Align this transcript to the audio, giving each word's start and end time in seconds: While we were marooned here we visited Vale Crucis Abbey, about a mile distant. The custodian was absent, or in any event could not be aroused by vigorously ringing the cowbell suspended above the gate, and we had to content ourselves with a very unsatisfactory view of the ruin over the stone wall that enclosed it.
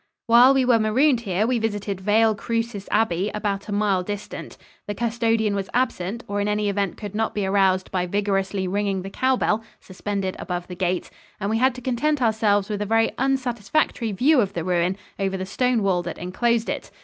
While 0.25 0.55
we 0.55 0.65
were 0.65 0.79
marooned 0.79 1.21
here 1.21 1.45
we 1.45 1.59
visited 1.59 2.01
Vale 2.01 2.33
Crucis 2.33 2.87
Abbey, 2.89 3.29
about 3.35 3.67
a 3.67 3.71
mile 3.71 4.01
distant. 4.01 4.57
The 4.87 4.95
custodian 4.95 5.53
was 5.53 5.69
absent, 5.75 6.23
or 6.27 6.41
in 6.41 6.47
any 6.47 6.69
event 6.69 6.97
could 6.97 7.13
not 7.13 7.35
be 7.35 7.45
aroused 7.45 7.91
by 7.91 8.07
vigorously 8.07 8.67
ringing 8.67 9.03
the 9.03 9.11
cowbell 9.11 9.63
suspended 9.79 10.35
above 10.39 10.65
the 10.67 10.75
gate, 10.75 11.11
and 11.39 11.51
we 11.51 11.59
had 11.59 11.75
to 11.75 11.81
content 11.81 12.19
ourselves 12.19 12.67
with 12.67 12.81
a 12.81 12.85
very 12.87 13.11
unsatisfactory 13.19 14.11
view 14.11 14.41
of 14.41 14.53
the 14.53 14.63
ruin 14.63 14.97
over 15.19 15.37
the 15.37 15.45
stone 15.45 15.83
wall 15.83 16.01
that 16.01 16.17
enclosed 16.17 16.67
it. 16.67 16.89